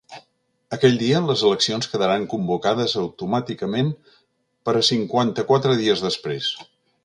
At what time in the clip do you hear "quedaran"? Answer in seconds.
1.91-2.25